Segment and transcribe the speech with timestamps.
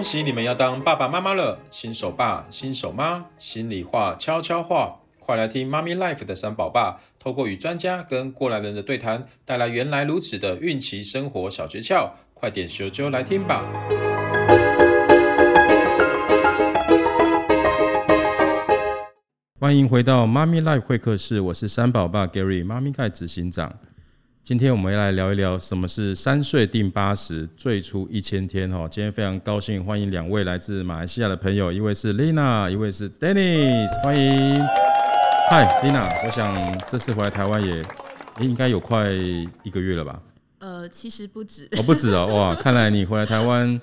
[0.00, 13.62] 恭喜你们要当爸爸妈妈了，新手爸、新手妈，心里话、悄悄话，快来听妈咪 Life 的三宝爸，透过与专家跟过来人的对谈，带来原来如此的孕期生活小诀窍，快点咻啾来听吧！
[19.60, 23.78] 欢迎回到妈咪 Life 会客室，我是三宝爸 Gary，妈咪盖执行长。
[24.42, 28.88] 今天我们要来聊一聊什么是三岁定八十，最初一千天哈。
[28.88, 34.60] 今天非常高兴欢迎两位来自马来西亚的朋友，一位是 Lina，一位是 Dennis，欢迎。
[35.50, 37.84] 嗨，Lina，我想这次回来台湾也
[38.40, 40.20] 应该有快一个月了吧？
[40.58, 41.68] 呃，其实不止。
[41.76, 43.78] 哦，不止哦，哇，看来你回来台湾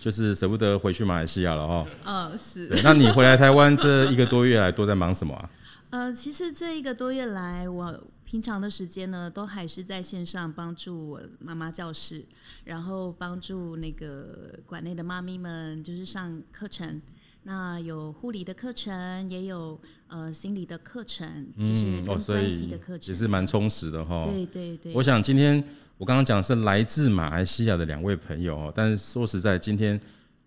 [0.00, 1.86] 就是舍不得回去马来西亚了 哦。
[2.04, 2.68] 嗯，是。
[2.82, 5.50] 那你回来台湾这一个多月来都在忙什么啊？
[5.90, 8.00] 呃，其实这一个多月来我。
[8.30, 12.22] 平常的时间呢，都还是在线上帮助我妈妈教室，
[12.62, 17.00] 然后帮助那个馆内的妈咪们，就是上课程。
[17.44, 24.28] 那有护理的课程，也有呃心理的课程，就是跟关系的课程，也是蛮充实的哈。
[24.30, 24.92] 对对对。
[24.92, 25.64] 我想今天
[25.96, 29.98] 我刚刚讲是来自马来西亚的两位朋友哦，但是说实在，今天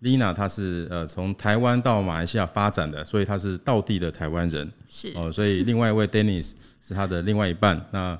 [0.02, 4.70] Lina 她是呃从台湾到马来西亚发展的，所以她是道地的台湾人。
[4.88, 6.52] 是哦，所以另外一位 Dennis。
[6.84, 8.18] 是她的另外一半，那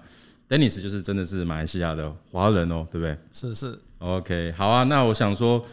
[0.48, 3.18] Dennis 就是真的是马来西亚的华人哦，对不对？
[3.32, 4.84] 是是，OK，好啊。
[4.84, 5.66] 那我想说，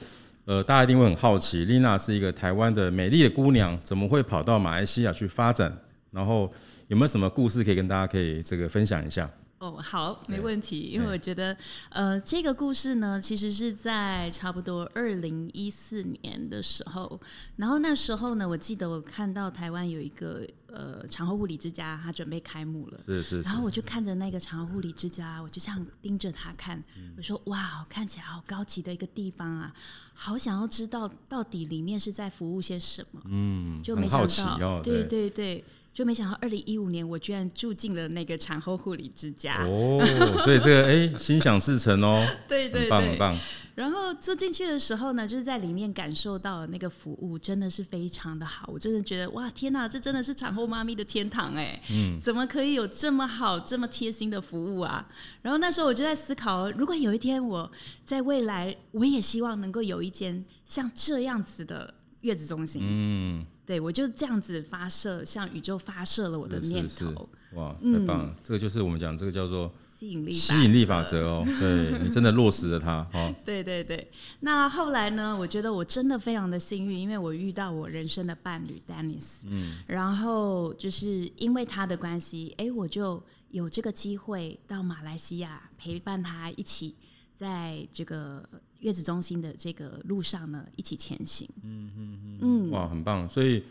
[0.45, 5.71] 呃，大家一定会很好奇，Lina 是一个台湾的美丽的姑娘，怎么会跑到马来西亚去发展？
[6.09, 6.51] 然后
[6.87, 9.29] 有没有什么故事可以跟大家可以这个分享一下？
[9.59, 10.89] 哦，好，没问题。
[10.91, 11.55] 因为我觉得，
[11.89, 17.19] 呃，这个故事呢，其实是在差不多二零一四年的时候，
[17.57, 23.41] 然后那时候呢，我记得我看到台湾有一个呃产后护理之家，它准备开幕了，是是，是。
[23.41, 29.73] 然后我就看着那个产后护理之家，我就这样盯着它看，嗯、我说哇，看起来好高级的一个地方啊，
[30.13, 35.65] 好想要知道到底里面是在服务些什么，嗯，就没想到，哦、对对对。
[35.93, 39.99] 就没想到，二零一五年我居然住进了那个产后护理之家哦，
[40.43, 43.37] 所以这个哎、欸，心想事成哦， 对对对，很棒很棒。
[43.75, 55.07] 然后住进去的时候呢，就是在里面感受到那个服务真的是非常的好，我真的觉得哇，天哪，这真的是产后妈咪的天堂哎，嗯，怎么可以有这么好、这么贴心的服务啊？
[55.41, 57.71] 然后那时候我就在思考，如果有一天我
[58.03, 63.45] 在未来，我也希望能够有一间像这样子的月子中心，嗯。
[63.69, 66.89] 对，我就这样子发射，向宇宙发射了我的念头。
[66.89, 67.15] 是是是
[67.53, 68.25] 哇，太棒了！
[68.25, 71.43] 嗯、这个就是我们讲这个叫做吸引力吸引力法则哦。
[71.59, 73.31] 对，你真的落实了它哦。
[73.45, 74.09] 对对对。
[74.39, 75.37] 那后来呢？
[75.37, 79.41] 我觉得我真的非常的幸运，因为我遇到我人生的伴侣 Dennis。
[79.45, 79.77] 嗯。
[79.85, 83.21] 然后就是因为他的关系，哎，我就
[83.51, 86.95] 有这个机会到马来西亚陪伴他一起。
[87.39, 88.43] 在这个
[88.81, 91.47] 月子中心的这个路上呢，一起前行。
[91.63, 93.29] 嗯嗯嗯，嗯哇，很棒！
[93.29, 93.63] 所以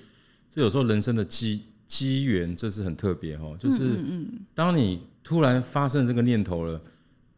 [0.49, 3.55] 这有时候人生的机机缘，这是很特别哦。
[3.61, 4.03] 就是
[4.55, 6.81] 当你突然发生这个念头了，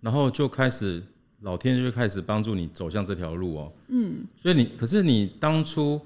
[0.00, 1.02] 然后就开始
[1.40, 3.72] 老天就开始帮助你走向这条路哦。
[3.88, 6.00] 嗯，所以你可是你当初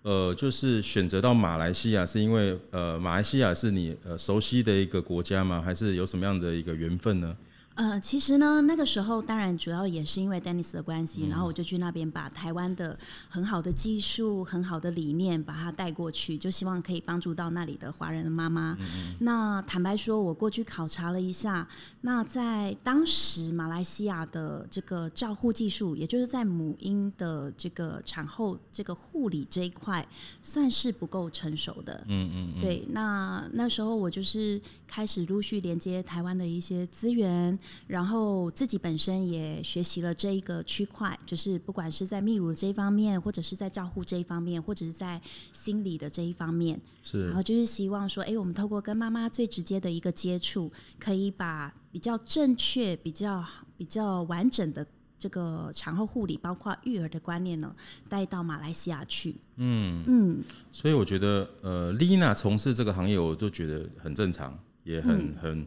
[0.00, 5.60] 呃，就是选择到马来西亚，是因为呃，马来西亚是你呃熟悉的一个国家吗？
[5.60, 7.36] 还是有什么样的一个缘分呢？
[7.76, 12.98] 呃，其实呢，那个时候当然主要也是因为 Dennis 的关系，嗯、然后我就去那边把台湾的
[13.28, 18.76] 很好的技术、很好的理念把它带过去，就希望可以帮助到那里的华人的妈妈。
[18.80, 21.66] 嗯、那坦白说，我过去考察了一下，
[22.02, 30.06] 那在当时马来西亚的这个照护技术，也就是在母婴的这个产后这个护理这一块，
[30.42, 32.04] 算是不够成熟的。
[32.08, 37.58] 嗯嗯，嗯对，那那时候我就是开始陆续连接台湾的一些资源。
[37.86, 45.20] 然后自己本身也学习了这一个区块，就是不管是在泌乳这一方面，或者是在照护这一方面，或者是在
[45.52, 47.26] 心理的这一方面，是。
[47.26, 53.44] 然后就是希望说，哎，我们透过跟妈妈最直接的一个接触，可以把比较正确、比较
[53.76, 54.86] 比较完整的
[55.18, 57.74] 这个产后护理，包括育儿的观念呢，
[58.08, 59.34] 带到马来西亚去。
[59.56, 60.38] 嗯嗯。
[60.72, 65.66] 所以我觉得，呃，Lina 从事这个行业，我就觉得很正常，也很、嗯、很。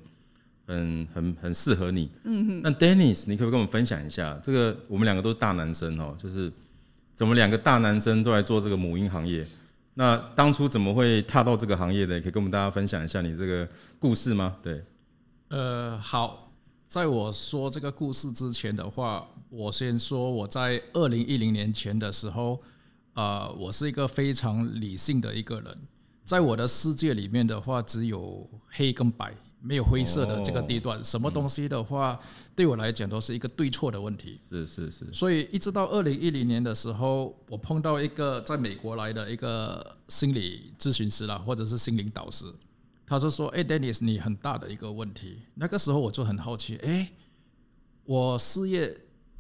[0.66, 2.10] 很很很适合你。
[2.24, 2.62] 嗯哼。
[2.62, 4.40] 那 Dennis，你可不可以跟我们分享一下？
[4.42, 6.52] 这个我们两个都是大男生哦，就是
[7.14, 9.46] 怎么两个大男生都来做这个母婴行业？
[9.96, 12.20] 那当初怎么会踏到这个行业的？
[12.20, 13.68] 可以跟我们大家分享一下你这个
[14.00, 14.56] 故事吗？
[14.64, 14.84] 对。
[15.50, 16.52] 呃，好，
[16.88, 22.60] 在我说这个故事之前的话，我先说我在二零一零年前的时候，
[23.14, 25.78] 呃，我是一个非常理性的一个人，
[26.26, 29.32] 在我的世界里面的话，只有黑跟白。
[29.66, 34.38] 没有灰色的这个地段，哦、什么东西的话，嗯、对我来讲都是一个对错的问题。
[34.50, 35.06] 是是是。
[35.14, 42.46] 所以一直到二零一零年的时候，我碰到一个在美国来的一个心理咨询师啦，或者是心灵导师，
[43.08, 47.10] 他就说：“哎，Dennis，你很大的一个问题。”那个时候我就很好奇，哎，
[48.04, 48.94] 我事业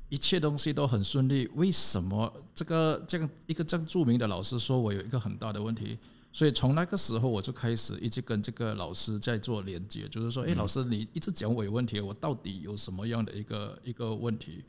[0.07, 5.97] 一切东西都很顺利，为什么这个这样一个这样著名的老师说我有一个很大的问题？
[6.33, 14.63] 所以从那个时候我就开始一直跟这个老师在做连接，就是说，哎，老师你一直讲我有问题，我到底有什么样的一个一个问题？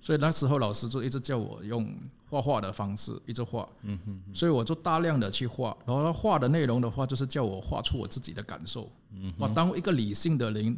[0.00, 1.96] 所以那时候老师就一直叫我用
[2.28, 8.90] 画画的方式一直画，嗯哼，所以我就大量的去画，然后他画的内容的话就是叫我画出我自己的感受。
[9.12, 10.76] 嗯，哇，当一个理性的人，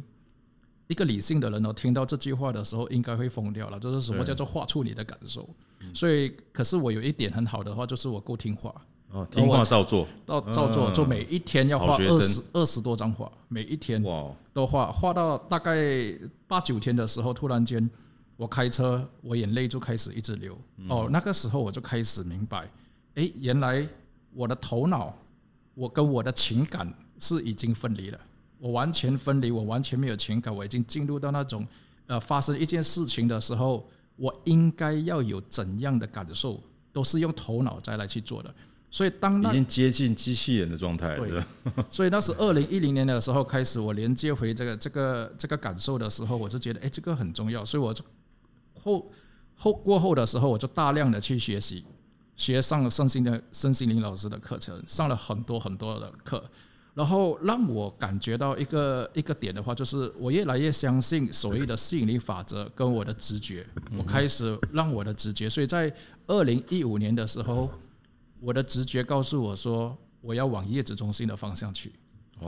[0.87, 5.49] 一个理性的人哦，听到这句话的时候应该会疯掉了，就是什么叫做画出你的感受？
[5.93, 8.73] 所以，可是我有一点很好的话，就是我够听话。
[9.11, 14.03] 哦，听话照做，照照做，就每一天要画二十二十多张画，每一天
[14.51, 16.13] 都画，画到大概
[16.45, 17.89] 八九天的时候，突然间
[18.35, 20.57] 我开车，我眼泪就开始一直流。
[20.89, 22.69] 哦，那个时候我就开始明白，
[23.15, 23.87] 哎，原来
[24.33, 25.15] 我的头脑，
[25.73, 28.19] 我跟我的情感是已经分离了，
[28.59, 31.65] 我完全分离，我完全没有情感，我已经进入到那种，
[32.07, 33.87] 呃，发生一件事情的时候，
[34.17, 36.61] 我应该要有怎样的感受，
[36.91, 38.53] 都是用头脑再来去做的。
[38.89, 41.43] 所以当那已经接近机器人的状态，对，
[41.89, 47.65] 所以那是二零一零年的时候开始，我连接回这个这个这个感受的时候，我就觉得，哎，这个很重要。
[47.65, 48.03] 所以我就
[48.73, 49.11] 后
[49.55, 51.83] 后过后的时候，我就大量的去学习，
[52.37, 56.41] 学上了身心的身心灵老师的课程，上了很多很多的课，
[56.93, 63.67] 然后让我感觉到一个一个点的话，就是我越来越相信所谓的吸引力法则跟我的直觉，
[63.97, 65.93] 我开始让我的直觉，所以在
[66.27, 67.69] 二零一五年的时候。
[68.39, 71.91] 我的直觉告诉我说，我要往叶子中心的方向去，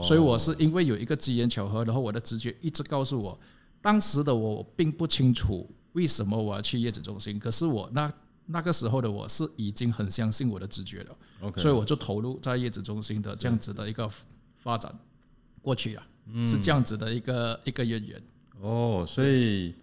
[0.02, 3.38] 所以我是因为有一个机缘巧合，然后我的直觉一直告诉我，
[3.82, 8.12] 当时的我并不清楚为什么我要去叶子中心，可是我那
[8.46, 14.08] 那个时候的我是已经很相信我的直觉了，所以我就投入在叶子中心的这样子的一个
[14.56, 14.96] 发展
[15.60, 16.06] 过去啊，
[16.44, 18.22] 是这样子的一个一个渊源。
[18.60, 19.74] 哦，所以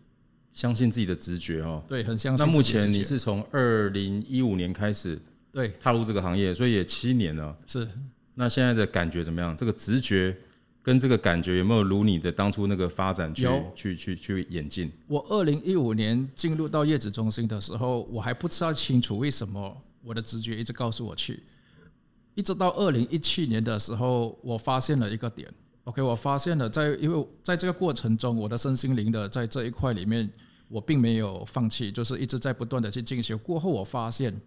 [0.52, 2.46] 相信自己的直觉哦，对，很相信。
[2.46, 5.22] 那目前你是从二零一五年开始。
[5.58, 7.58] 对，踏入这个行业，所以也七年了。
[7.66, 7.90] 是，
[8.36, 9.58] 那现在的感觉怎么样？
[9.58, 10.38] 这个直觉
[10.84, 14.92] 跟这个感觉有没有如你的当初那个发展去去去去演进？
[15.08, 21.42] 我二零一五年进入到叶子中心的时候，我还不知道清楚为什么我的直觉一直告诉我去，
[22.36, 25.52] 一直到二零一七年的时候，我发现了一个点。
[25.86, 30.30] OK，我发现了在因为在这个过程中，我的身心灵的在这一块里面，
[30.70, 33.36] 我并没有放弃，就是一直在不断的去进修。
[33.40, 34.40] 过后我发现。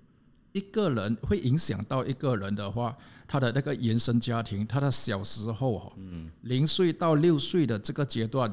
[0.53, 8.53] 一个人会影响到一个人的话，他的那个原生家庭，他的小时候，嗯，零岁到六岁的这个阶段，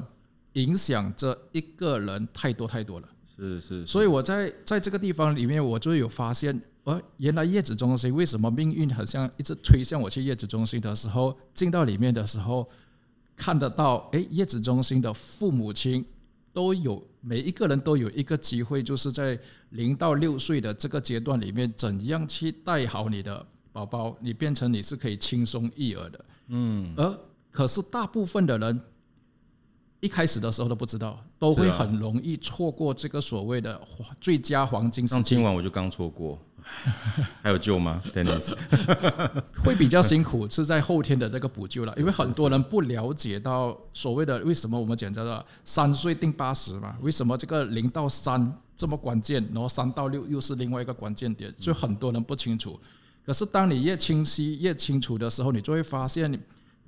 [0.52, 3.08] 影响着一个人太多太多了。
[3.36, 12.68] 是是，所以我在在这个地方里面，我就有发现，呃，原来月子中心为什么命运好像一直推向我去月子中心的时候，进到里面的时候，
[13.36, 16.04] 看得到，诶，月子中心的父母亲。
[16.58, 19.38] 都有每一个人都有一个机会，就是在
[19.70, 26.24] 零到六岁的这个阶段里面，怎样去带好你的宝宝，你变成你是可以轻松育儿的。
[26.48, 27.16] 嗯，而
[27.52, 28.80] 可是大部分的人
[30.00, 33.80] 一开始的时候都不知道，都会很容易错过这个所谓的
[34.20, 35.22] 最佳黄金时间。
[35.22, 36.36] 上今晚我就刚错过。
[37.42, 38.54] 还有救吗，Dennis？
[39.62, 46.96] 会比较辛苦，是在后天的这个补救了，因为很多人不了解到所谓的为什么我们讲叫做三岁定八十嘛？
[47.00, 51.52] 为什么这个零到三这么关键，然后三到六又是另外一个关键点？
[51.58, 52.78] 所以很多人不清楚。
[53.26, 56.40] 可是当你越清晰、越清楚的时候，你就会发现，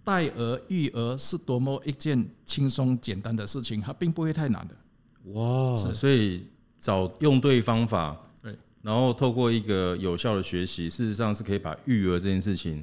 [0.03, 4.75] 带儿育儿是多么一件轻松简单的事情，它并不会太难的。
[5.33, 6.47] 哇，所以
[6.79, 8.17] 找用对方法。
[8.83, 12.83] 然后透过一个有效的学习，事实上是可以把育儿这件事情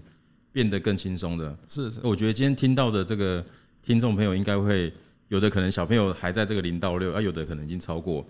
[0.51, 1.57] 变得更轻松的。
[1.67, 3.43] 是是，我觉得今天听到的这个
[3.81, 4.93] 听众朋友应该会
[5.29, 8.25] 有的可能小朋友还在这个零到六，啊有的可能已经超过。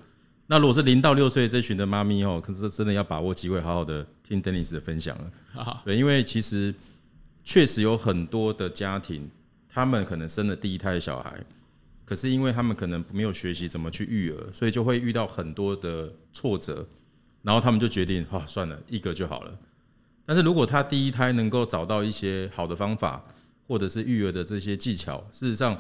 [0.48, 5.32] 那如果是零到六岁这群的妈咪哦，可是真的要把握机会，好好的听 Dennis 的分享了。
[5.52, 6.74] 好好对，因为其实
[7.44, 9.30] 确实有很多的家庭，
[9.68, 11.38] 他们可能生了第一胎的小孩，
[12.06, 16.88] 可是因为他们可能没有学习怎么去育儿，所以就会遇到很多的挫折。
[17.42, 19.58] 然后他们就决定，啊，算了，一个就好了。
[20.26, 23.24] 但是如果他第一胎能够找到一些好的方法，
[23.68, 25.78] 或者是育儿的这些技巧，事实上，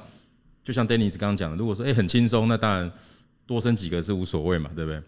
[0.63, 2.91] 就像 Dennis 刚刚讲的，如果说诶很轻松，那当然
[3.45, 5.01] 多生几个是无所谓嘛，对不对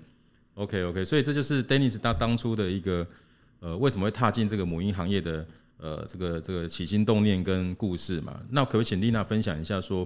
[0.56, 3.08] ？OK OK，所以这就是 Dennis 他当初的一个
[3.62, 5.46] 呃为什么会踏进这个母婴行业的
[5.77, 8.39] 呃这个这个起心动念跟故事嘛。
[8.50, 10.06] 那可不可以请丽娜分享一下说，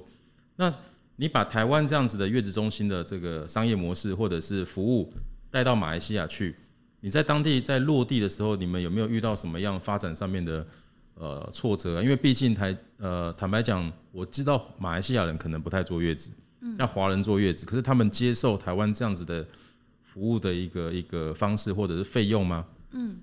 [0.56, 0.72] 那
[1.16, 5.12] 你把台湾这样子的月子中心的这个商业模式或者是服务
[5.53, 6.55] 带到马来西亚去，
[7.00, 10.65] 你在当地在落地的时候，你们有没有遇到什么样发展上面的
[11.13, 12.01] 呃挫折？
[12.01, 16.31] 因为毕竟台呃坦白讲，我知道马来西亚人可能不太坐月子，
[16.75, 19.45] 那华人坐月子，可是他们接受台湾这样子的
[20.01, 22.65] 服务的一个一个方式或者是费用吗？
[22.89, 23.19] 嗯。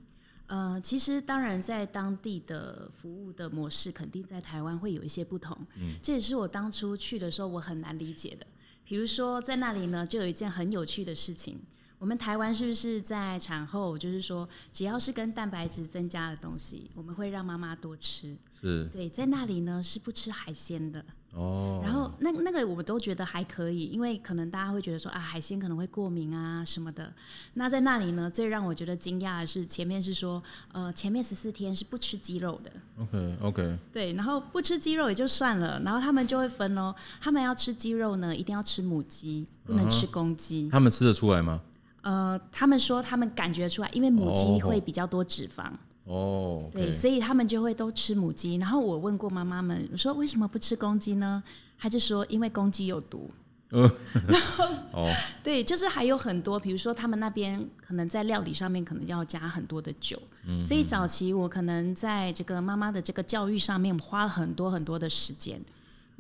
[0.47, 5.57] 呃，其实当然，在当地的服务的模式，肯定在台湾会有一些不同。
[5.77, 8.45] 嗯，这也是我当初去的时候，我很难理解的。
[8.85, 11.61] 比如说，在那里呢，就有一件很有趣的事情。
[12.01, 18.35] 我们台湾是不是在产后，就是说，只要是跟蛋白质增加的东西，我们会让妈妈多吃。
[18.59, 18.89] 是。
[18.91, 21.05] 对，在那里呢，是不吃海鲜的。
[21.35, 27.13] 哦，然后那那个我们都觉得还可以，因为可能大家会觉得说啊，海鲜可能会过敏啊什么的。
[27.53, 30.43] 那在那里呢，最让我觉得惊讶的是前面是说，
[30.73, 32.73] 呃，前面十四天是不吃鸡肉的。
[32.99, 33.79] OK OK。
[33.93, 40.71] 对，然后不吃鸡肉也就算了，然后他们就会分哦，他们要吃鸡肉呢，一定要吃母鸡，不能吃公鸡。
[40.71, 41.61] 他们吃得出来吗？
[42.03, 45.71] 呃，他们说他们感觉出来，因为母鸡会比较多脂肪。
[46.05, 48.57] 哦，对，所以他们就会都吃母鸡。
[48.57, 51.43] 然后我问过妈妈们，我说为什么不吃公鸡呢？
[51.79, 53.31] 他就说因为公鸡有毒。
[53.71, 53.89] 然
[54.57, 55.09] 后哦，
[55.45, 60.21] 对，就是还有很多，比如说他们那边可能在料理上面可能要加很多的酒。
[60.45, 65.61] 嗯，所以早期我可能在这个妈妈的这个教育上面花了很多很多的时间。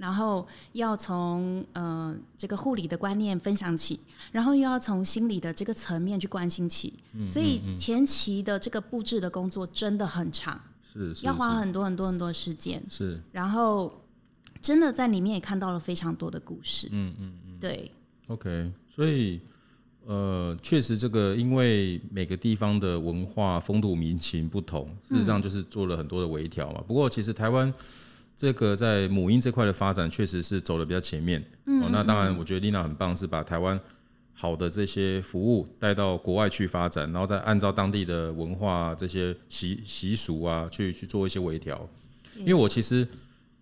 [0.00, 4.00] 然后要从呃这个护理的观念分享起，
[4.32, 10.58] 然后又要从心理的这个层面去关心起，嗯、所以前期的这个布置的工作真的很长，
[10.90, 13.92] 是，是要花很多很多很多时间，是，然后
[14.58, 17.92] 真的在里面也看到了非常多的故事，嗯嗯嗯，对
[18.28, 19.38] ，OK，所以
[20.06, 26.78] 呃确实这个因为每个地方的文化风土民情不同，事实上就是做了很多的微调嘛。
[26.80, 27.70] 嗯、不过其实台湾。
[28.40, 31.38] 这个在母婴这块的发展确实是走的比较前面。
[31.66, 33.78] 嗯，嗯，哦，那当然，我觉得丽娜很棒，是把台湾
[34.32, 41.86] 好的这些服务带到国外去发展，然后再按照当地的文化这些习习俗啊，去去做一些微调。
[42.38, 43.06] 因为我其实，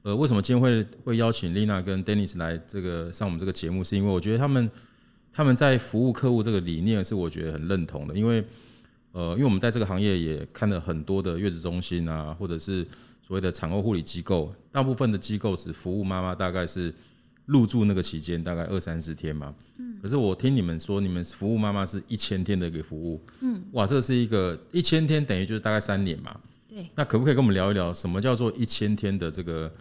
[0.02, 4.70] 呃，为什么今天会会邀请丽娜跟 Dennis 来这个上我们这个节目，是因为我觉得他们
[5.32, 8.14] 他们在服务客户这个理念是我觉得很认同的。
[8.14, 8.44] 因为，
[9.10, 12.86] 呃，因为我们在这个行业也看了很多的月子中心啊，或者是。
[13.20, 16.94] 所谓的产后护理机构，大部分的机构只服务妈妈，大概是
[17.46, 19.54] 入住那个期间，大概二三十天嘛。
[19.78, 19.98] 嗯。
[20.00, 23.20] 可是我听你们说，你们服务妈妈是一千天的一个服务。
[23.40, 23.62] 嗯。
[23.72, 26.38] 哇，这是一个一千天，等于就是大概三年嘛。
[26.68, 26.88] 对。
[26.94, 29.72] 那可不可以跟我们聊一聊，什么叫做一千天的这个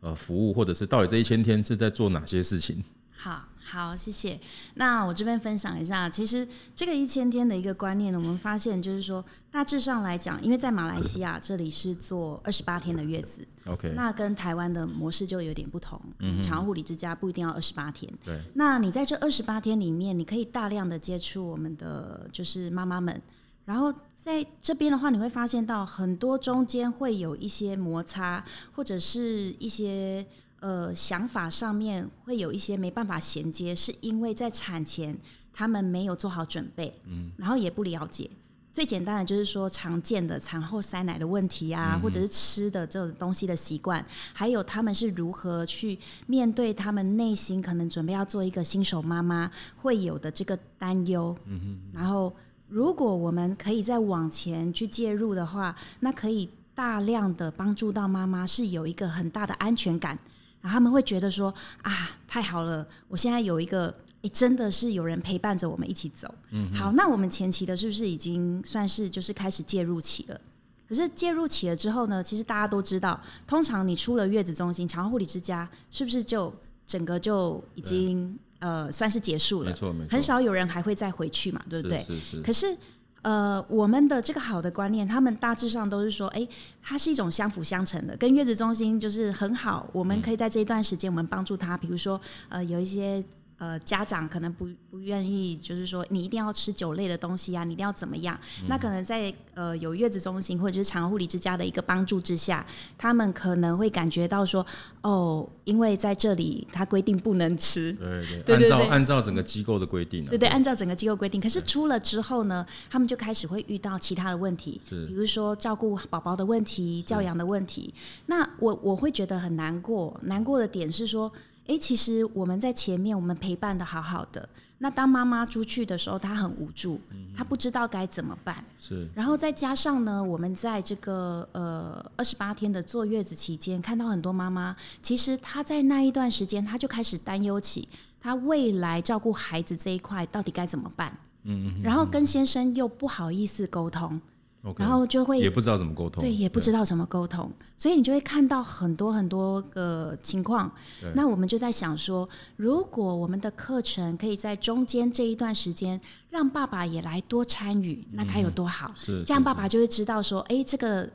[0.00, 2.82] 呃服务，或者是到底这一千天是在做哪些事情？
[3.16, 3.48] 好。
[3.70, 4.40] 好，谢谢。
[4.76, 16.00] 那我这边分享一下，其实这个一千天的一个观念呢，我们发现就是说，大致上来讲，因为在马来西亚这里是做二十八天的月子，OK，那跟台湾的模式就有点不同。
[16.20, 18.10] 嗯，产后护理之家不一定要二十八天。
[18.24, 18.40] 对。
[18.54, 23.20] 那你在这二十八天里面，你可以大量的接触我们的就是妈妈们，
[23.66, 30.26] 然后在这边的话，你会发现到很多中间会有一些摩擦，或者是一些。
[30.60, 35.16] 呃，想法上面会有一些没办法衔接，是因为在产前
[35.52, 38.28] 他们没有做好准备，嗯，然后也不了解。
[38.72, 51.90] 最简单的就是说常见的产后塞奶的问题啊，嗯、或者是吃的这种东西的习惯，还有他们是如何去面对他们内心可能准备要做一个新手妈妈会有的这个担忧，嗯哼。
[51.92, 52.32] 然后，
[52.68, 60.16] 如果我们可以再往前去介入的话，那可以大量的帮助到妈妈，是有一个很大的安全感。
[60.60, 66.32] 然后他们会觉得说啊，太好了，我现在有一个，诶，真的是有人陪伴着我们一起走。
[66.50, 70.40] 嗯，好，那我们前期的是不是已经算是就是开始介入期了？
[70.88, 76.52] 可是介入期了之后呢，其实大家都知道，通常你出了月子中心、产后护理之家，是不是就
[76.86, 79.70] 整个就已经呃算是结束了？
[79.70, 82.02] 没错，没错，很少有人还会再回去嘛，对不对？
[82.02, 82.42] 是是是。
[82.42, 82.76] 可是。
[83.22, 86.46] 呃，我们的这个好的观念，他们大致上都是说，哎，
[86.82, 89.88] 它是一种相辅相成的，跟月子中心就是很好。
[89.92, 93.24] 我们可以在这一段时间，我们帮助他，比如说，呃，有一些。
[93.58, 98.38] 呃，家长可能不不愿意，就是说你一定要吃酒类的东西啊，你一定要怎么样？
[98.62, 102.64] 嗯、那可能在呃有月子中心或者就是产后护理之家的一个帮助之下，
[102.96, 104.64] 他们可能会感觉到说，
[105.02, 111.40] 哦，因为在这里他规定不能吃，对 对，按照按照整个机构的规定、啊，对对，按照整个机构规定。
[111.40, 117.92] 可是出了之后呢，他们就开始会遇到其他的问题，比如说照顾宝宝的问题、教养的问题。
[118.26, 121.32] 那我我会觉得很难过，难过的点是说。
[121.68, 124.48] 哎，其实我们在前面我们陪伴的好好的。
[124.80, 127.00] 那当妈妈出去的时候，她很无助，
[127.36, 128.64] 她不知道该怎么办。
[128.78, 129.08] 是。
[129.14, 137.88] 然后再加上呢，我们在这个呃二十八天的坐月子期间，看到很多妈妈，其实她在那一段时间，她就开始担忧起
[138.20, 141.12] 她未来照顾孩子这一块到底该怎么办。
[141.42, 141.82] 嗯嗯。
[141.82, 144.20] 然后跟先生又不好意思沟通。
[144.64, 150.70] Okay, 然后就会也不知道怎么沟通，对，也不知道怎么沟通，所以你就会看到很多很多个情况。
[151.14, 155.98] 那我们就在想说，如果我们的课程可以在中间这一段时间
[156.30, 158.92] 让爸爸也来多参与，那该有多好！
[158.96, 161.08] 是这样，爸爸就会知道说，哎，这个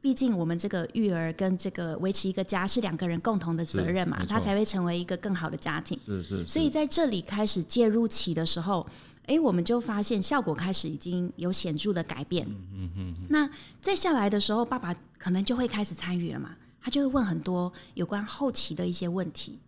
[0.00, 6.00] 毕竟我们这个育儿跟这个维持一个家是两个人共同的责任嘛，他才会成为一个更好的家庭。
[6.06, 6.46] 是是。
[6.46, 8.86] 所以在这里开始介入起的时候。
[9.28, 12.46] 哎，我们就发现效果开始已经有显著的改变。
[12.74, 13.14] 嗯嗯。
[13.28, 13.48] 那
[13.80, 19.58] 再下来的时候，爸爸可能就会开始参与了嘛，他就会问很多有关后期的一些问题。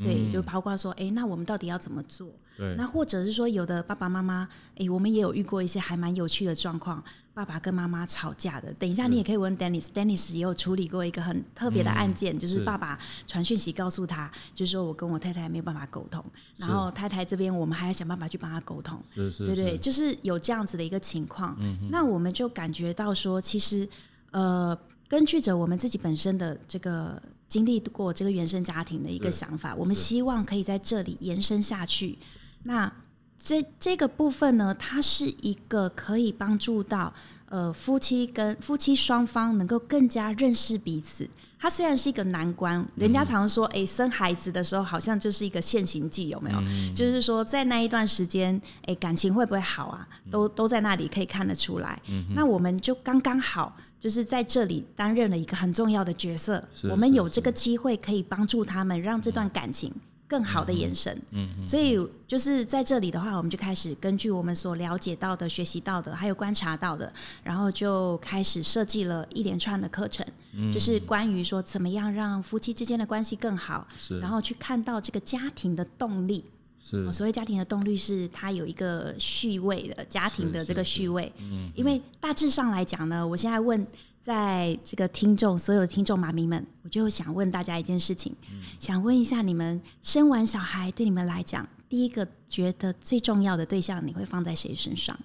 [0.00, 2.28] 对，就包括说，哎，那我们到底要怎么做？
[2.56, 2.74] 对。
[2.76, 7.02] 那或者是说，有的爸爸妈妈，哎，我们也有遇过一些还蛮有趣的状况，
[7.34, 8.72] 爸爸跟妈妈吵架的。
[8.74, 16.24] 等一下，你也可以问 Dennis，Dennis 也有处理过一个很特别的案件，就是爸爸传讯息告诉他，就是说我跟我太太没有办法沟通，
[16.56, 18.98] 然后太太这边我们还要想办法去帮他沟通。
[19.12, 19.44] 是是。
[19.44, 21.56] 对对，就是有这样子的一个情况。
[21.60, 21.88] 嗯。
[21.90, 23.86] 那我们就感觉到说，其实，
[24.30, 24.78] 呃，
[25.08, 27.20] 根据着我们自己本身的这个。
[27.50, 32.16] 经历过这个原生家庭的一个想法，我们希望可以在这里延伸下去。
[32.62, 32.90] 那
[33.36, 37.12] 这这个部分呢，它是一个可以帮助到
[37.46, 41.28] 呃夫妻跟夫妻双方能够更加认识彼此。
[41.60, 46.58] 它虽然是一个难关，人家常说，哎，生孩子的时候好像就是一个现行记，有没有？
[46.94, 50.08] 就是说在那一段时间，哎，感情会不会好啊？
[50.30, 52.00] 都都在那里可以看得出来。
[52.34, 53.76] 那我们就刚刚好。
[54.00, 59.92] 就是在这里担任了一个很重要的角色，我们有这个机会可以帮助他们，让这段感情
[60.30, 61.20] 更好的眼神。
[61.32, 70.24] 嗯，所以就是在这里的话，我们就开始根据我们所了解到的、学习到的，还有观察到的，然后就开始设计了一连串的课程，
[70.72, 73.84] 就是关于说怎么样让夫妻之间的关系更好，
[74.20, 76.44] 然后去看到这个家庭的动力。
[76.90, 83.86] 是，所谓家庭的动力是它有一个序位的家庭的这个序位，嗯，因为大致上来讲呢，我现在问
[84.20, 95.18] 在这个听众所有听众妈咪们，我就想问大家一件事情，嗯，想问一下你们生完小孩对你们来讲，第一个觉得最重要的对象，你会放在谁身上？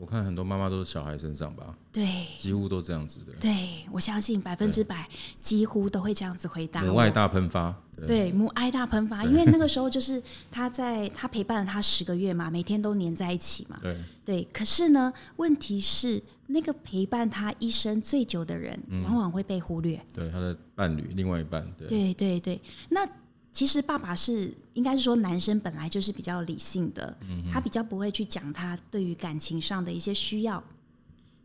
[0.00, 3.32] 我看很多妈妈都是小孩身上吧，对，几乎都这样子的。
[3.38, 5.06] 对，我相信百分之百
[5.38, 6.82] 几乎都会这样子回答。
[6.82, 7.74] 母爱大喷发，
[8.06, 13.78] 对，母爱大喷发，因为那个时候就是他在他陪伴了他十个月嘛，每天都黏在一起嘛。
[13.82, 19.96] 对对，可是呢，问题是那个陪伴他一生最久的人，往往会被忽略。
[19.96, 21.70] 嗯、对他的伴侣，另外一半。
[21.76, 23.06] 对对对对，那。
[23.52, 27.16] 其实爸爸是应该是说，男生本来就是比较理性的，
[27.52, 30.62] 他比较不会去讲他对于感情上的一些需要。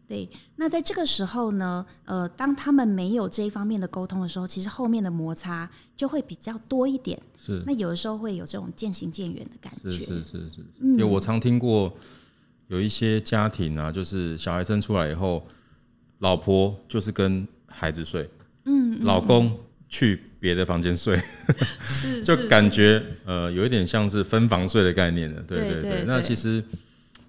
[0.07, 7.19] 对，那在这个时候呢，呃，当他们没有这一方面的沟通的时候，其实后面的摩擦就会比较多一点。
[7.39, 9.91] 是，那有的时候会有这种渐行渐远的感觉。
[9.91, 11.91] 是是是是，因为我常听过
[12.67, 15.43] 有一些家庭啊，就是小孩生出来以后，
[16.19, 18.29] 老婆就是跟孩子睡，
[18.65, 19.57] 嗯，老公
[19.89, 20.21] 去。
[20.45, 21.19] 别的房间睡，
[22.23, 25.41] 就感觉呃有一点像是分房睡的概念了。
[25.41, 26.63] 对对对，那其实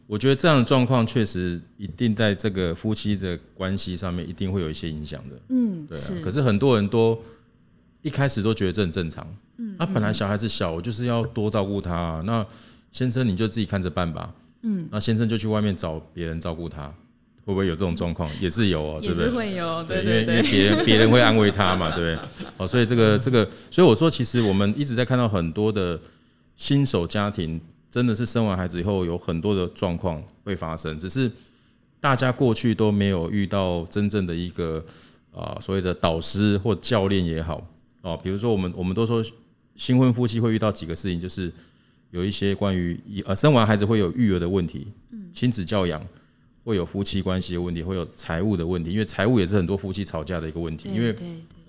[0.06, 5.36] 我觉得这样的状况确实一定在这个夫妻的关系上面一定会有一些影响的。
[5.48, 6.04] 嗯，对啊。
[6.22, 7.18] 可是很多人都
[8.02, 9.26] 一开始都觉得这很正常。
[9.56, 12.22] 嗯，啊，本来小孩子小，我就是要多照顾他啊。
[12.26, 12.46] 那
[12.92, 14.34] 先生你就自己看着办吧。
[14.60, 16.92] 嗯，那先生就去外面找别人照顾他。
[17.46, 18.28] 会不会有这种状况？
[18.40, 19.24] 也是有哦，对不对？
[19.24, 22.48] 也是会有，对，对，对，因为因为别人别人会安慰他嘛，对不对？
[22.56, 25.96] 哦，所以这个这个，所以我说，其实我们一直在看到很多的
[26.56, 31.30] 新手家庭，真的是生完孩子以后有很多的状况会发生，只是
[32.00, 34.84] 大家过去都没有遇到真正的一个
[35.32, 37.64] 啊所谓的导师或教练也好
[38.02, 39.24] 哦，比如说我们我们都说
[39.76, 41.52] 新婚夫妻会遇到几个事情，就是
[42.10, 44.88] 有一些关于呃生完孩子会有育儿的问题，
[45.32, 46.04] 亲子教养。
[46.66, 51.14] 会有夫妻关系的问题，会有财务的问题，因为财务也是很多夫妻吵架的一个问题，因为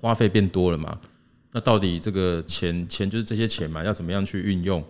[0.01, 0.99] 花费变多了嘛。
[1.51, 4.83] 那到底这个钱钱就是这些钱嘛，要怎么样去运用，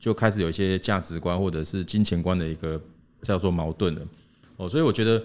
[0.00, 2.80] 就开始有一些价值观或者是金钱观的一个
[3.20, 4.02] 叫做矛盾了。
[4.56, 5.22] 哦，所以我觉得，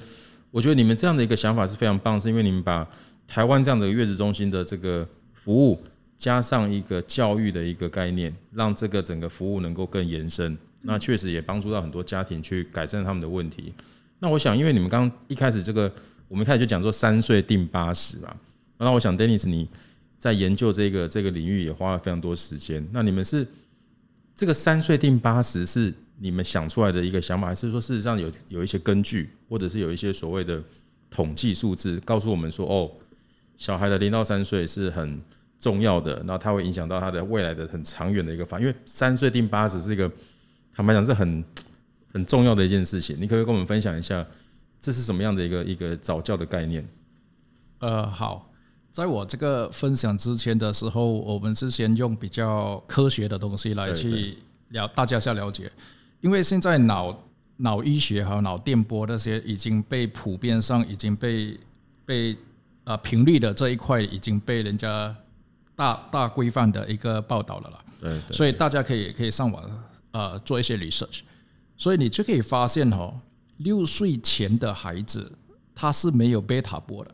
[0.52, 2.88] 我觉得你们这样的一个想法是非常棒，是因为你们把
[3.28, 5.82] 台湾这样的月子中心的这个服务
[6.16, 10.56] 加上一个教育的一个概念，让这个整个服务能够更延伸。
[10.84, 13.74] 那确实也帮助到很多家庭去改善他们的问题。
[14.20, 15.92] 那我想，因为你们刚一开始这个，
[16.28, 18.36] 我们一开始就讲说三岁定八十嘛。
[18.80, 19.68] 那我想，Dennis，你
[20.18, 22.88] 在研究这个这个领域也花了非常多时间。
[22.92, 23.46] 那你们是
[24.36, 30.62] 这个三岁定八十是你们想出来的一个想法，还是说事实上有有一些根据，或者是有一些所谓的
[31.10, 32.92] 统计数字告诉我们说，哦，
[33.56, 35.22] 小孩的零到三岁是很
[35.60, 38.66] 重要的，然后它会影响到他的未来的很长远的一个发展。
[38.66, 40.12] 因为三岁定八十是一个
[40.76, 41.44] 坦白讲是很
[42.14, 43.16] 很重要的一件事情。
[43.20, 44.26] 你可不可以跟我们分享一下，
[44.80, 46.88] 这是什么样的一个一个早教的概念？
[47.80, 48.52] 呃，好，
[48.92, 54.38] 在我这个分享之前的时候，我们是先用比较科学的东西来去
[54.70, 55.72] 了大家下了解，
[56.22, 57.16] 因为现在脑
[57.58, 61.60] 脑医学还有脑电波那些已经被普遍上已经被
[62.06, 62.38] 被
[62.84, 65.16] 呃频率的这一块已经被人家
[65.76, 69.64] 大大规范的一个报道了啦，对，所以大家可以可以上网
[70.12, 71.20] 呃做一些 research，
[71.78, 73.14] 所以你就可以发现哦，
[73.58, 75.32] 六岁前的孩子
[75.76, 77.12] 他是没有贝塔波的。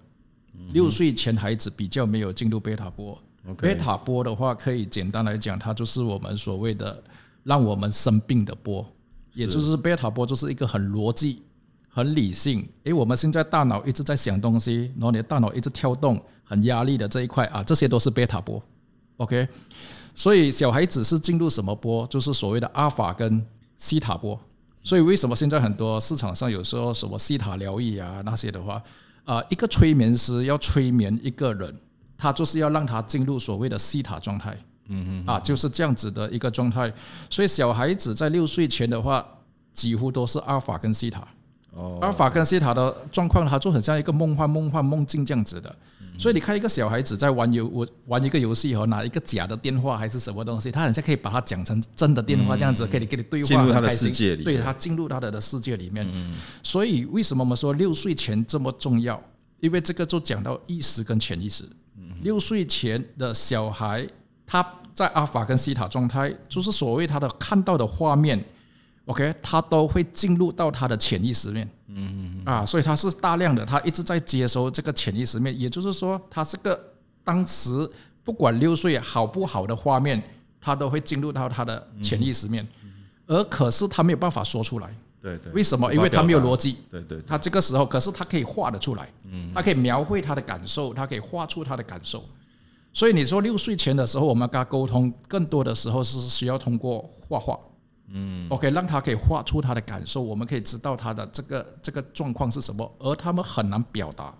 [0.71, 3.21] 六岁前孩子比较没有进入贝塔波，
[3.57, 7.03] 贝塔波的话，可以简单来讲，它就是我们所谓的
[7.43, 8.85] 让我们生病的波，
[9.33, 11.41] 也就是贝塔波就是一个很逻辑、
[11.89, 12.67] 很理性。
[12.85, 18.63] 诶，我们现在大脑一直在想东西，然后你的大脑一直跳动，很压力的这一块啊，这些都是贝塔波。
[19.17, 19.47] OK，
[20.15, 22.07] 所以小孩子是进入什么波？
[22.07, 23.45] 就是所谓的阿法跟
[23.75, 24.39] 西塔波。
[24.83, 28.81] 所以为什么现在很多市场上有时候什么西塔疗愈啊那些的话？
[29.25, 31.73] 啊，一个催眠师要催眠一个人，
[32.17, 34.57] 他就是要让他进入所谓的西塔状态，
[34.89, 36.93] 嗯嗯，啊，就是这样子的一个状态。
[37.29, 39.25] 所以小孩子在六岁前的话，
[39.73, 41.25] 几乎都是阿尔法跟西塔。
[41.73, 45.75] 哦，阿尔法跟西塔的状况，它就很像一个梦幻、梦幻、梦境这样子的。
[46.19, 56.07] 所以你看一个小孩子在玩游，我玩一个游戏和拿一个假的电话还是什么东西，他很像可以把它讲成真的电话这样子，可以跟你对话，进入他的世界里，对他进入他的的世界里面。
[56.61, 59.19] 所以为什么我们说六岁前这么重要？
[59.59, 61.67] 因为这个就讲到意识跟潜意识。
[62.21, 64.07] 六岁前的小孩，
[64.45, 68.41] 他在阿尔法跟西塔状态，就是所谓他的看到的画面
[69.05, 71.69] ，OK，他都会进入到他的潜意识面。
[71.87, 76.79] 嗯嗯嗯啊，所以他是大量的，他一直在接收这个潜意识面，也就是说，他这个
[77.23, 77.89] 当时
[78.23, 80.21] 不管六岁好不好的画面，
[80.59, 82.67] 他都会进入到他的潜意识面，
[83.27, 84.95] 而可是他没有办法说出来。
[85.21, 85.53] 对对。
[85.53, 85.93] 为什么？
[85.93, 86.77] 因为他没有逻辑。
[86.89, 87.21] 对对。
[87.25, 89.09] 他这个时候，可是他可以画得出来。
[89.31, 89.51] 嗯。
[89.53, 92.23] 他可以描绘他的感受，他可以画出他的感受。
[92.91, 97.57] 所以你说六岁前的时候，我们跟他沟通，更多的时候是需要通过画画。
[98.07, 104.33] 嗯，OK，让他可以画出他的感受，我们可以知道他的这个这个状况是什么，而他们很难表达。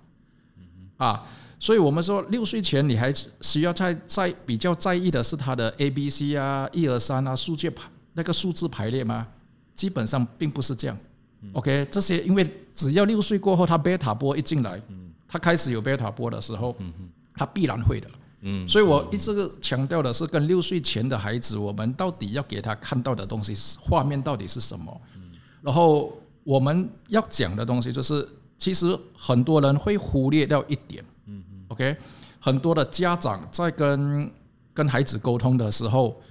[0.97, 1.25] 啊，
[1.59, 9.27] 所以我们说六岁前你还需要在在比较在意的是他的 A B C 啊，一二三啊，数据排那个数字排列吗？
[9.73, 10.97] 基本上并不是这样。
[11.53, 14.81] OK，这些因为只要六岁过后，他贝塔波一进来，
[15.27, 16.75] 他开始有贝塔波的时候，
[17.33, 18.07] 他必然会的。
[18.45, 25.01] 嗯，所以我一直强调的是，跟六岁前的孩子，我们到底要给他看到的东西，画面到底是什么？
[25.61, 28.27] 然后我们要讲的东西，就是
[28.57, 31.01] 其实很多人会忽略掉一点。
[31.25, 31.95] 嗯嗯，OK，
[32.37, 34.29] 很多的家长在跟
[34.73, 36.21] 跟孩子沟通的时候，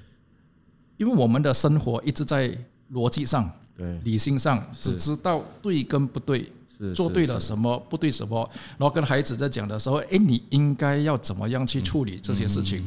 [0.98, 2.54] 因为我们的生活一直在
[2.92, 6.52] 逻辑上、对理性上，只知道对跟不对。
[6.94, 12.82] 做对了什么，不对什么，然后跟孩子在讲的时候，诶，你应该要怎么样去处理这些事情？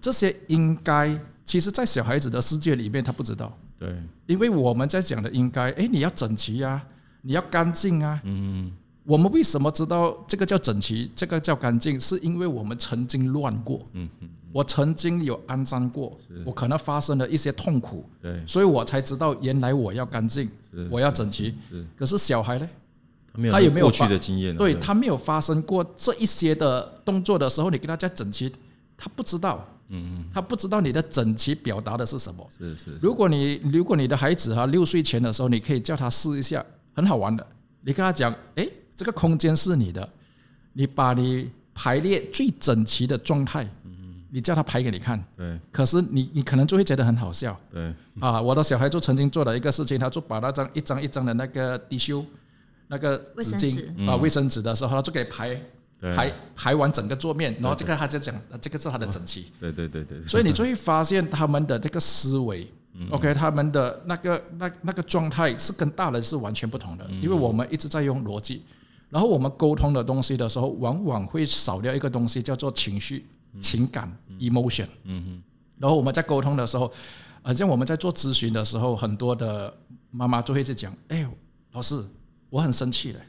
[0.00, 3.52] 这些应该，其实，在小孩子的世界里面，他不知道。
[3.78, 3.94] 对，
[4.26, 6.84] 因为我们在讲的应该，诶，你要整齐啊，
[7.22, 8.20] 你要干净啊。
[8.24, 8.72] 嗯。
[9.04, 11.98] 我们为什么知道这个叫整齐，这个叫干净？
[11.98, 13.80] 是因为我们曾经乱过。
[13.94, 14.28] 嗯嗯。
[14.52, 18.04] 我曾经有肮脏过，我可能发生了一些痛苦。
[18.20, 18.40] 对。
[18.46, 20.48] 所以我才知道，原来我要干净，
[20.90, 21.54] 我要整齐。
[21.96, 22.68] 可是小孩呢？
[23.50, 24.56] 他有没有过去的经验？
[24.56, 28.52] 对，他没有发生过这一些的动作的时候，你跟他讲整齐，
[28.96, 29.66] 他不知道。
[29.92, 32.48] 嗯，他不知道你的整齐表达的是什么。
[32.56, 32.96] 是是。
[33.02, 36.64] 如果你如果你的孩子哈六岁前的时候，你可以叫他试一下，
[36.94, 37.44] 很好玩的。
[37.82, 40.08] 你跟他讲，哎，这个空间是你的，
[40.74, 43.68] 你把你排列最整齐的状态，
[44.30, 45.20] 你叫他排给你看。
[45.36, 45.58] 对。
[45.72, 47.58] 可是你你可能就会觉得很好笑。
[47.72, 47.92] 对。
[48.20, 52.24] 啊，我的小孩就曾经做了一个事情，他就把那张一张一张的那个滴修。
[52.92, 55.56] 那个纸巾啊，卫生纸的时候，他就给排
[56.00, 59.46] 排排完整个桌面，然后这个他就讲，这个是他的整齐。
[59.60, 60.20] 对对对对。
[60.26, 62.66] 所以你就会发现他们的这个思维
[63.12, 68.64] ，OK，他们的那个那那个状态是跟大人是完全不同的，因为我们一直在用逻辑，
[69.08, 73.24] 然后我们沟通的东西的时候，往往会少掉一个东西，叫做情绪、
[73.60, 74.88] 情感、emotion。
[75.04, 75.42] 嗯嗯。
[75.78, 76.92] 然后我们在沟通的时候，
[77.42, 79.72] 好像我们在做咨询的时候，很多的
[80.10, 81.24] 妈妈就会去讲，哎，
[81.70, 82.04] 老师。
[82.50, 83.20] 我很生气的，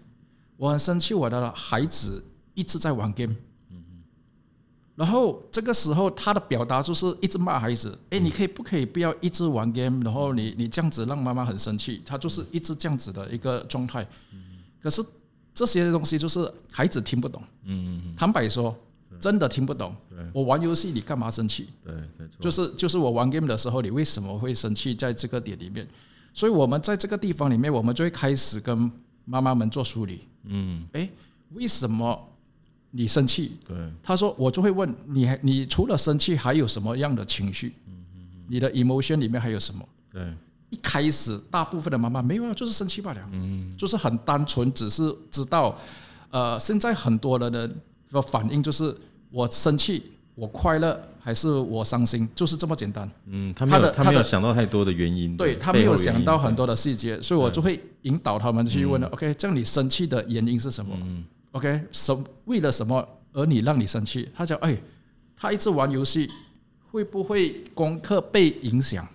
[0.58, 3.36] 我很生气，我的孩子一直在玩 game，
[4.96, 10.04] 然后这个时候他的表达就是一直骂孩子，哎，你可以不可以不要一直玩 game？
[10.04, 14.06] 然后你你这样子让妈妈很生气，他就是一直这样子的一个状态。
[14.82, 15.04] 可是
[15.54, 17.42] 这些东西就是孩子听不懂。
[17.64, 18.16] 嗯嗯。
[18.18, 18.76] 坦白说，
[19.20, 19.96] 真的听不懂。
[20.34, 21.70] 我玩游戏，你干嘛生气？
[21.84, 21.94] 对，
[22.40, 24.94] 就是就是我玩 game 的时候，你为什么会生气？
[24.96, 25.88] 在这个点里面，
[26.34, 28.92] 所以我们在这个地方里面，我们就会开始跟
[29.32, 30.22] 妈妈们做梳理。
[30.44, 30.86] 嗯。
[30.94, 31.10] 哎，
[31.54, 32.28] 为什么？
[32.94, 37.74] 你生气，对，他说我就会问你，你除了生气还有什么样的情绪？
[37.88, 39.88] 嗯嗯你的 emotion 里面还有什么？
[40.12, 40.22] 对，
[40.72, 45.74] 一开始大部分的妈妈没有啊，就是生气罢了，嗯，就是很单纯，只是知道，
[46.32, 48.94] 呃，现在很多人的反应就是
[49.30, 53.10] 我生气，我快乐还是我伤心，就是这么简单。
[53.28, 60.98] 嗯，他没有，他没有想到太多的原因，对，他没有想到很多的细节，所以我就会引导他们去问了，OK，这样你生气的原因是什么
[61.52, 64.28] ？OK，什为了什么而你让你生气？
[64.36, 64.76] 他讲，哎，
[65.36, 66.30] 他一直玩游戏，
[66.90, 69.08] 会不会功课被影响？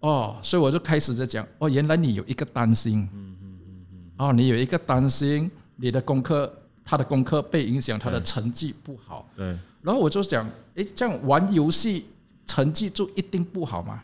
[0.00, 6.52] 哦，所以我就开始在讲，哦，原来你有一个担心，嗯嗯嗯嗯哦，你有一个担心，你的功课，
[6.84, 9.28] 他的功课被影响，他的成绩不好。
[9.36, 9.46] 对。
[9.80, 12.06] 然后我就讲，哎，这样玩游戏
[12.46, 14.02] 成绩就一定不好吗？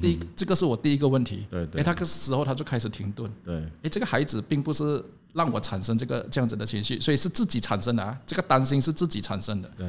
[0.00, 1.46] 第一，这个是我第一个问题。
[1.50, 1.80] 对对。
[1.80, 3.30] 哎，他这个时候他就开始停顿。
[3.44, 3.56] 对。
[3.82, 5.04] 哎，这个孩子并不是。
[5.34, 9.68] 让我产生这个这样子的情绪，所以是自己产生的啊，这个担心是自己产生的。
[9.76, 9.84] 对。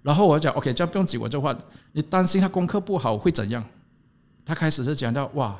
[0.00, 1.54] 然后我讲，OK，这样不用急，我就话，
[1.92, 3.62] 你担心他功课不好会怎样？
[4.46, 5.54] 他开始是讲到，哇，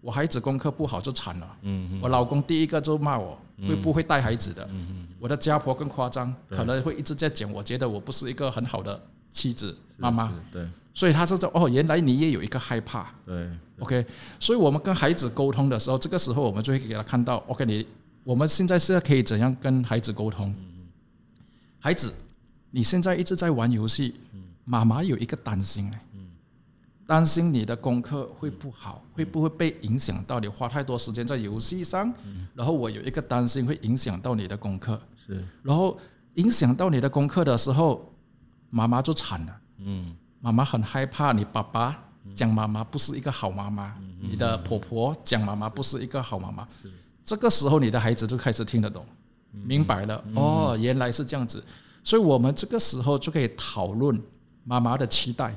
[0.00, 1.56] 我孩子功课不好就惨了。
[1.62, 2.00] 嗯。
[2.02, 4.66] 我老公第一个就骂我，会不会带孩子的？
[4.70, 5.06] 嗯。
[5.18, 10.32] 我的家婆更夸张，可能会一直在讲，我觉得我不是一个很好的妻子妈妈。
[10.50, 10.66] 对。
[10.92, 13.12] 所以他就说，哦，原来你也有一个害怕。
[13.24, 13.48] 对。
[13.78, 14.04] OK，
[14.38, 17.86] 所以我们跟孩子沟通的时候，这个时候我们就会给他看到，OK，你。
[18.22, 20.54] 我们现在是可以怎样跟孩子沟通？
[21.78, 22.12] 孩子，
[22.70, 24.14] 你现在一直在玩游戏，
[24.66, 25.90] 妈妈有一个担心，
[27.10, 30.38] 担心你的功课会不好，会不会被影响到？
[30.38, 32.14] 你花太多时间在游戏上，
[32.54, 35.98] 然后我有一个担心会影响到你的功课，是，然后
[36.34, 38.14] 影响到你的功课的时候，
[38.70, 42.00] 妈妈就惨了，嗯，妈妈很害怕你爸爸
[42.32, 46.68] 讲妈妈不是一个好妈妈，你的婆婆讲妈妈不是一个好妈妈。
[47.24, 49.04] 这个时候，你的孩子就开始听得懂，
[49.50, 50.24] 明白了。
[50.36, 51.60] 哦，原来是这样子，
[52.04, 54.16] 所以我们这个时候就可以讨论
[54.62, 55.52] 妈妈的期待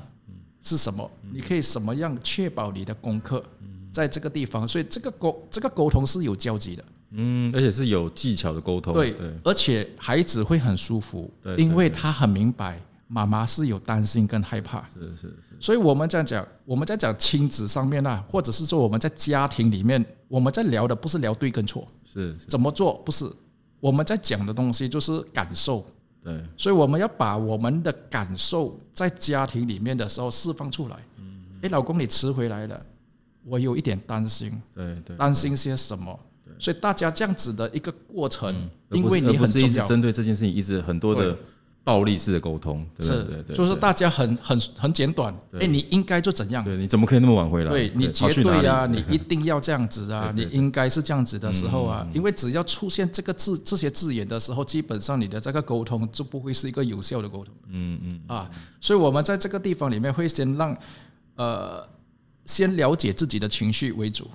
[0.64, 3.44] 是什么，你可以什么样确保你的功课
[3.92, 12.80] 在这个地方，所以这个沟这个沟通是有交集的，嗯，而且是有技巧的沟通，对，而且孩子会很舒服，因为他很明白。
[13.06, 22.34] 妈妈是有担心跟害怕，是是是，所以我们这样讲，我们在讲亲子上面啊，或者是说我们在家庭里面，我们在聊的不是聊对跟错，是。
[22.48, 22.94] 怎么做？
[23.04, 23.30] 不是，
[23.78, 25.86] 我们在讲的东西就是感受，
[26.24, 30.96] 对，所以我们要把我们的感受在家庭里面的时候释放出来。
[31.18, 32.84] 嗯哎，老公你迟回来了，
[33.44, 36.18] 我有一点担心，对对，担心些什么？
[36.58, 41.36] 所以大家这样子的一个过程，因为你很重要，针对这件事情一直很多的。
[41.84, 45.32] 暴力式的沟通是，对对，就是大家很很很简短。
[45.60, 46.64] 哎，你应该就怎样？
[46.64, 47.70] 对，你怎么可以那么晚回来？
[47.70, 57.54] 对你绝对啊，你一定要这样子啊，你应该是这样子的时候啊，因为只要出现这个字这些字眼的时候，基本上你的这个沟通就不会是一个有效的沟通。
[57.68, 60.74] 嗯嗯啊，所以我们在这个地方里面会先让
[61.36, 61.86] 呃
[62.46, 64.30] 先了解自己的情绪为主，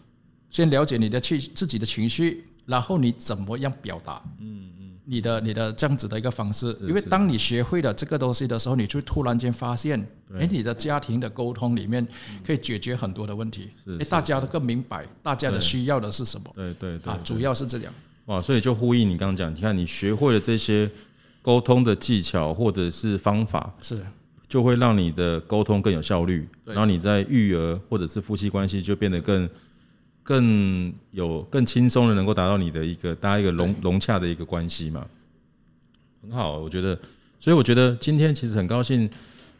[0.51, 4.21] 先了解你的去自己的情绪，然后你怎么样表达？
[4.39, 4.69] 嗯。
[5.09, 9.99] 你的你的这样子的一个方式，因为当你学会了这个东西的时候，你就突然间发现，
[10.37, 12.07] 哎，你的家庭的沟通里面
[12.45, 17.91] 可以解决很多的问题，哎，大家都更明白大家的需要的是什么，对对对，啊，主要是这样。
[18.25, 20.87] 哇，所以就呼应你刚刚讲，你看你学会了这些
[21.41, 23.99] 沟通的技巧或者是方法，是。
[24.47, 29.49] 就会让你的沟通更有效率，然后你在育儿或者是夫妻关系就变得更。
[30.29, 35.03] 更有更轻松的，能够达到你的一个大家一个融融洽的一个关系嘛，
[36.21, 36.95] 很好，我觉得，
[37.39, 39.09] 所以我觉得今天其实很高兴，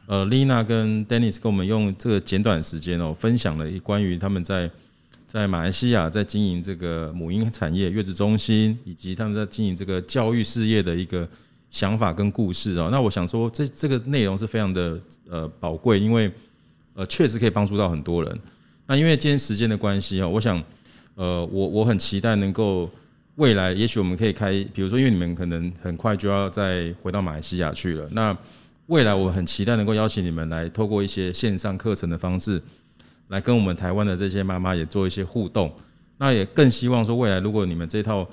[0.06, 4.70] 呃，Lena 跟 Dennis 跟我们用这个简短时间哦，分享了一关于他们在
[5.28, 11.28] 在马来西亚在经营这个母婴产业月子中心，以及他们在经营这个教育事业的一个
[11.72, 12.90] 想法跟故事哦。
[12.92, 16.32] 那我想说，这这个内容是非常的呃宝贵，因为
[16.94, 18.40] 呃确实可以帮助到很多人。
[18.90, 20.62] 那因为今天时间的关系啊，我想，
[21.14, 22.90] 呃，我我很期待能够
[23.36, 28.08] 未来，也许我们可以开，比如说，因为你们可能很快就要再回到马来西亚去了。
[28.14, 28.36] 那
[28.88, 32.60] 未来我很期待能够邀请你们来，透过一些线上课程的方式，
[33.28, 35.72] 来跟我们台湾的这些妈妈也做一些互动。
[36.18, 38.28] 那也更希望说，未来如果你们这套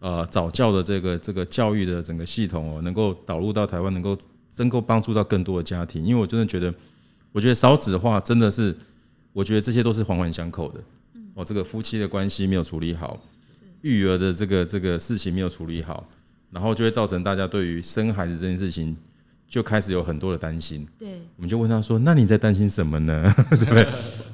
[0.00, 4.18] 呃早教的这个这个教育的整个系统哦，能够导入到台湾，能够
[4.56, 6.04] 能够帮助到更多的家庭。
[6.04, 6.74] 因为我真的觉得，
[7.30, 8.76] 我觉得少子的话，真的是，
[9.32, 10.80] 我觉得这些都是环环相扣的。
[11.14, 13.20] 嗯哦，这个夫妻的关系没有处理好，
[13.82, 16.08] 育儿的这个这个事情没有处理好，
[16.50, 18.96] 然后就会造成大家对于生孩子这件事情
[19.48, 20.86] 就开始有很多的担心。
[20.98, 23.32] 对，我们就问他说：“那你在担心什么呢？
[23.50, 23.86] 对不对？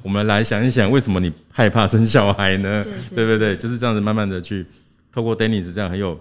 [0.03, 2.83] 我们来想一想，为什么你害怕生小孩呢？
[2.83, 3.57] 对，对，对不对？
[3.57, 4.65] 就是这样子，慢慢的去
[5.11, 6.19] 透过 Dennis 这样很有、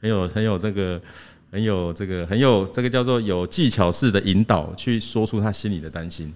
[0.00, 1.00] 很有、很有这个、
[1.50, 6.32] 很有这个、很有这个叫做有技巧式的引导，去说出他心里的担心。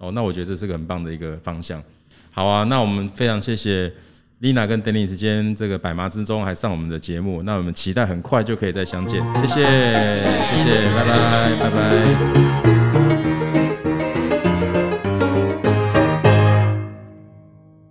[0.00, 1.80] 哦，那我觉得这是个很棒的一个方向。”
[2.32, 3.92] 好啊，那我们非常谢谢
[4.38, 10.22] 丽娜跟 Denny 之间这个百忙之中还上我们的节目，那我们期待很快就可以再相见，谢谢，
[10.56, 12.69] 谢谢，拜拜，拜拜。